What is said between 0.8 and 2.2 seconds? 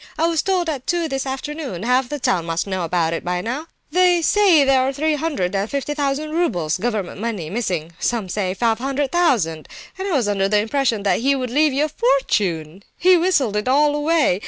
two this afternoon. Half the